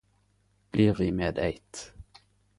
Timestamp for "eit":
1.37-1.93